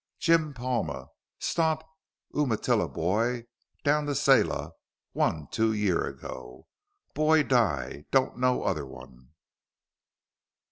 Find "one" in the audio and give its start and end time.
5.11-5.47, 8.87-9.33